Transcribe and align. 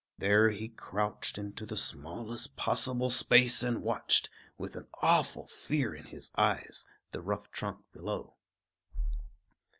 There 0.17 0.49
he 0.49 0.69
crouched 0.69 1.37
into 1.37 1.63
the 1.63 1.77
smallest 1.77 2.55
possible 2.55 3.11
space 3.11 3.61
and 3.61 3.83
watched, 3.83 4.31
with 4.57 4.75
an 4.75 4.87
awful 4.99 5.45
fear 5.45 5.93
in 5.93 6.05
his 6.05 6.31
eyes, 6.35 6.87
the 7.11 7.21
rough 7.21 7.51
trunk 7.51 7.83
below. 7.93 8.35